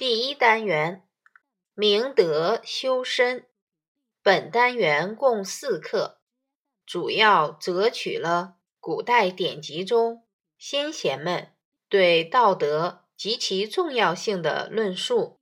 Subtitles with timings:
[0.00, 1.06] 第一单元，
[1.74, 3.44] 明德修身。
[4.22, 6.22] 本单元共四课，
[6.86, 10.26] 主要择取了古代典籍中
[10.56, 11.52] 先贤们
[11.90, 15.38] 对道德及其重要性的论述，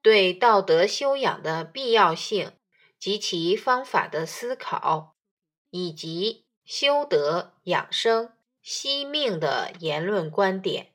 [0.00, 2.52] 对道德修养的必要性
[3.00, 5.16] 及其方法的思考，
[5.70, 8.32] 以及修德养生
[8.62, 10.92] 惜命的言论观点，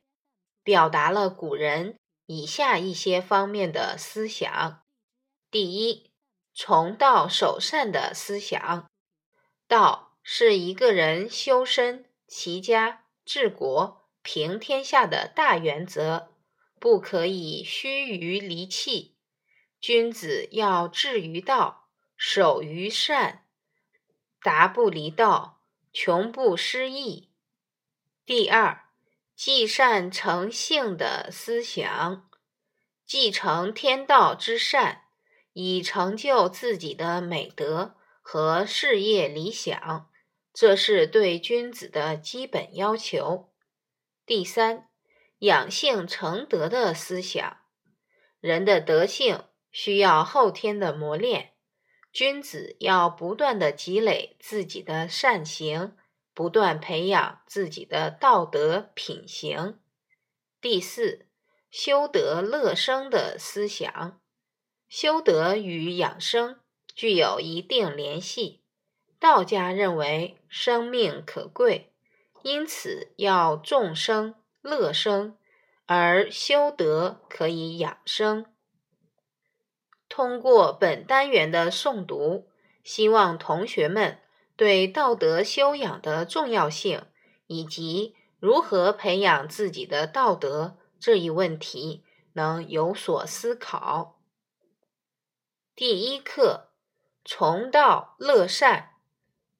[0.63, 1.97] 表达了古人。
[2.33, 4.83] 以下一些方面的思想：
[5.51, 6.13] 第一，
[6.53, 8.89] 从道守善的思想。
[9.67, 16.29] 道是一个人修身、齐家、治国、平天下的大原则，
[16.79, 19.17] 不可以虚于离弃。
[19.81, 23.45] 君子要志于道，守于善，
[24.41, 25.61] 达不离道，
[25.91, 27.33] 穷不失义。
[28.25, 28.80] 第二。
[29.43, 32.29] 积善成性的思想，
[33.07, 35.05] 继承天道之善，
[35.53, 40.11] 以成就自己的美德和事业理想，
[40.53, 43.51] 这是对君子的基本要求。
[44.27, 44.87] 第三，
[45.39, 47.57] 养性成德的思想，
[48.39, 51.53] 人的德性需要后天的磨练，
[52.13, 55.97] 君子要不断的积累自己的善行。
[56.33, 59.79] 不断培养自己的道德品行。
[60.59, 61.25] 第四，
[61.69, 64.19] 修德乐生的思想，
[64.87, 66.59] 修德与养生
[66.95, 68.61] 具有一定联系。
[69.19, 71.93] 道家认为生命可贵，
[72.43, 75.37] 因此要众生乐生，
[75.85, 78.45] 而修德可以养生。
[80.09, 82.49] 通过本单元的诵读，
[82.83, 84.19] 希望同学们。
[84.61, 87.07] 对道德修养的重要性
[87.47, 92.03] 以及如何培养自己的道德这一问题
[92.33, 94.21] 能有所思考。
[95.75, 96.69] 第一课：
[97.25, 98.91] 从道乐善。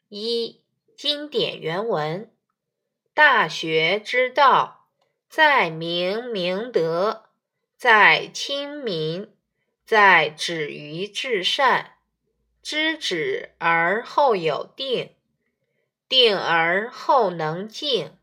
[0.08, 0.62] 一、
[0.96, 2.26] 经典原文：
[3.16, 4.88] 《大学之道，
[5.28, 7.32] 在明明德，
[7.76, 9.34] 在亲民，
[9.84, 11.96] 在止于至善。》
[12.62, 15.16] 知止而后有定，
[16.08, 18.18] 定而后能静，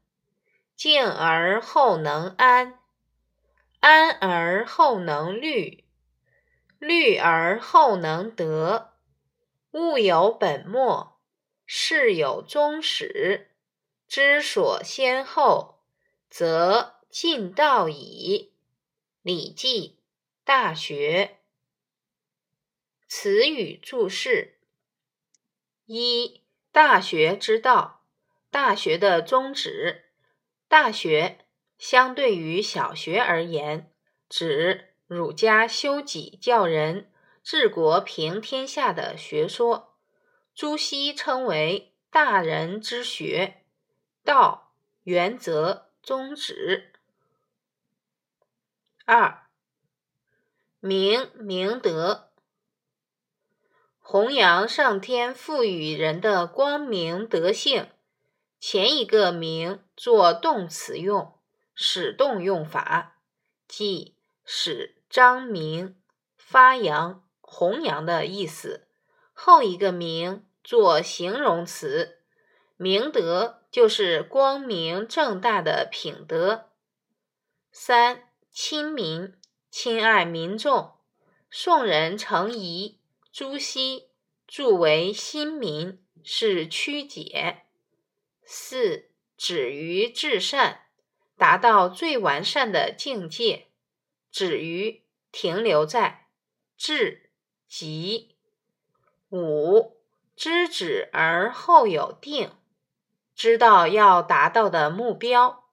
[0.76, 2.78] 静而后能安，
[3.81, 5.84] 安而后能虑，
[6.78, 8.93] 虑而后能得。
[9.72, 11.19] 物有本末，
[11.66, 13.50] 事有终始，
[14.06, 15.81] 知所先后，
[16.31, 18.53] 则近道矣。
[19.22, 19.99] 《礼记·
[20.44, 21.32] 大学》。
[23.10, 24.58] 词语注释：
[25.86, 28.04] 一、大学之道，
[28.50, 30.10] 大学的宗旨。
[30.69, 31.46] 大学
[31.78, 33.91] 相对于小学而言，
[34.28, 37.10] 指儒家修己教人、
[37.42, 39.96] 治国平天下的学说。
[40.54, 43.64] 朱熹称为大人之学。
[44.22, 46.92] 道，原则、宗旨。
[49.06, 49.48] 二、
[50.80, 52.26] 明明德。
[54.10, 57.91] 弘扬上天赋予人的光明德性，
[58.58, 61.38] 前一个“明”做动词用，
[61.74, 63.19] 使动用法，
[63.69, 65.94] 即使张明、
[66.38, 68.86] 发扬、弘扬的意思；
[69.34, 72.20] 后一个“明”做形容词，
[72.78, 76.70] 明德就是光明正大的品德。
[77.70, 79.34] 三、亲民，
[79.70, 80.92] 亲爱民众。
[81.50, 82.97] 宋人程颐。
[83.38, 84.09] 朱熹
[84.49, 87.66] 著为新民，是曲解。
[88.44, 90.87] 四止于至善，
[91.37, 93.69] 达到最完善的境界。
[94.32, 96.26] 止于停留在
[96.76, 97.31] 至
[97.69, 98.34] 极。
[99.31, 99.97] 五
[100.34, 102.50] 知止而后有定，
[103.37, 105.70] 知道要达到的目标，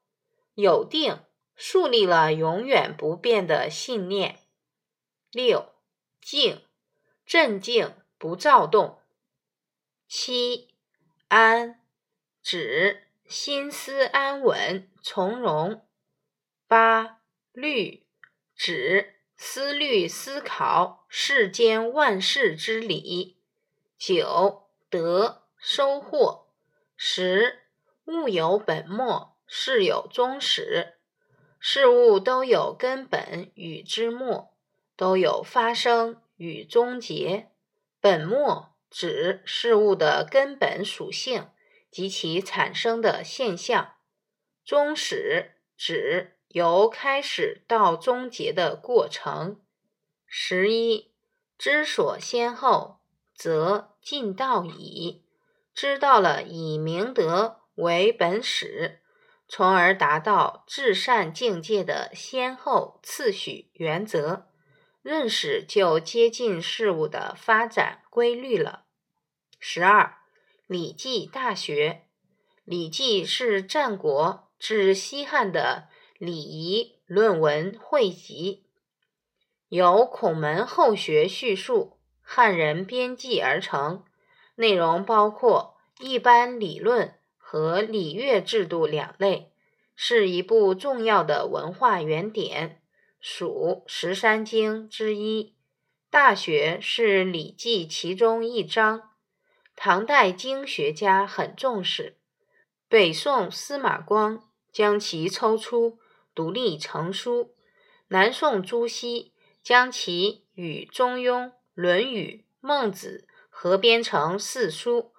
[0.54, 1.20] 有定，
[1.56, 4.42] 树立了永远不变的信念。
[5.32, 5.74] 六
[6.22, 6.62] 静。
[7.26, 9.00] 镇静不躁动。
[10.08, 10.76] 七
[11.28, 11.82] 安，
[12.44, 15.86] 指心思安稳从容。
[16.68, 18.06] 八虑，
[18.56, 23.38] 指思虑思考世间万事之理。
[23.98, 26.48] 九得，收获。
[26.96, 27.64] 十
[28.06, 30.94] 物有本末，事有终始。
[31.60, 34.54] 事物都有根本与之末，
[34.96, 36.22] 都有发生。
[36.38, 37.50] 与终结，
[38.00, 41.50] 本末指事物的根本属性
[41.90, 43.96] 及其产生的现象；
[44.64, 49.62] 终始指由开始到终结的过程。
[50.26, 51.12] 十一，
[51.58, 53.00] 知所先后，
[53.34, 55.24] 则近道矣。
[55.74, 59.02] 知道了以明德为本始，
[59.48, 64.48] 从而达到至善境界的先后次序原则，
[65.06, 68.86] 认识就接近事物的发展规律了。
[69.60, 70.04] 十二，
[70.66, 71.90] 《礼记·大学》，
[72.64, 78.66] 《礼记》是战国至西汉的礼仪论文汇集，
[79.70, 84.04] 由孔门后学叙述，汉人编辑而成。
[84.56, 89.52] 内容包括一般理论和礼乐制度两类，
[89.96, 92.82] 是一部重要的文化原典，
[93.28, 95.46] 属十三经之一。
[96.12, 99.10] 《大学》是《礼记》其中一章，
[99.76, 102.18] 唐代经学家很重视。
[102.88, 105.98] 北宋司马光将其抽出，
[106.36, 107.56] 独立成书；
[108.10, 109.34] 南宋朱熹
[109.64, 112.28] 将其与《中庸》《论语》
[112.60, 113.26] 《孟子》。
[113.50, 115.14] 合编成四书，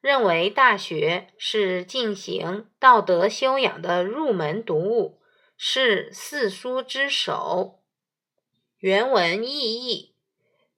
[0.00, 5.21] 认为《大学》是进行道德修养的入门读物，
[5.64, 7.78] 是四书之首。
[8.78, 10.16] 原文意义：《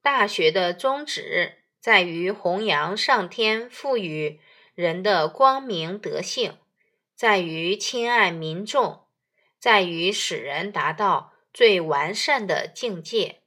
[0.02, 4.38] 大学》的宗旨在于弘扬上天赋予
[4.74, 6.58] 人的光明德性，
[7.14, 9.06] 在于亲爱民众，
[9.58, 13.40] 在于使人达到最完善的境界。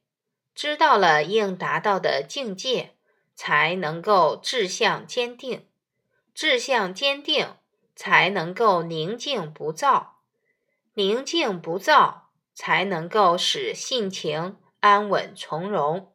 [0.56, 2.96] 知道了应达到的境界。
[3.36, 5.68] 才能够志向坚定，
[6.34, 7.54] 志向坚定
[7.94, 10.17] 才能够宁静不躁，
[10.98, 16.12] 宁静不躁才能够使性情安稳从容，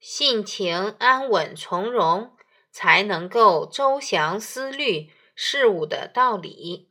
[0.00, 2.36] 性情安稳从容
[2.72, 6.90] 才能够周详思虑事物的道理，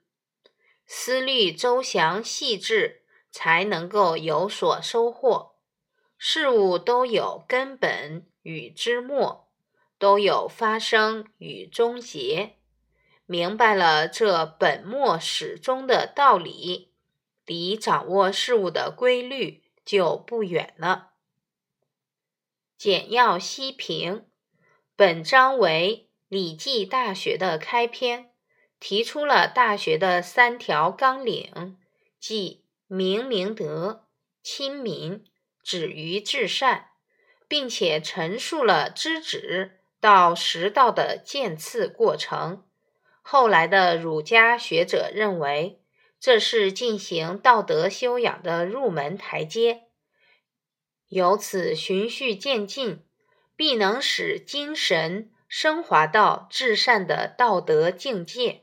[0.86, 5.58] 思虑周详细致才能够有所收获，
[6.18, 8.26] 事物都有根本。
[8.44, 9.50] 与之末
[9.98, 12.56] 都有发生与终结，
[13.26, 16.93] 明白了这本末始终的道理，
[17.46, 21.12] 离掌握事物的规律就不远了。
[22.78, 24.26] 简要析评：
[24.96, 28.32] 本章为《礼记·大学》的开篇，
[28.80, 31.78] 提出了《大学》的三条纲领，
[32.20, 34.08] 即明明德、
[34.42, 35.24] 亲民、
[35.64, 36.90] 止于至善。
[37.46, 42.66] 并且陈述了知止到识道的渐次过程。
[43.22, 45.83] 后来的儒家学者认为，
[46.24, 49.88] 这是进行道德修养的入门台阶。
[51.10, 53.04] 由此循序渐进，
[53.58, 58.62] 必能使精神升华到至善的道德境界。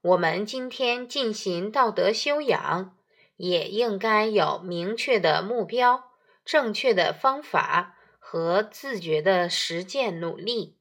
[0.00, 2.96] 我们今天进行道德修养，
[3.36, 6.12] 也应该有明确的目标、
[6.46, 7.92] 正确的方法。
[8.18, 10.78] 和自觉的实践努力。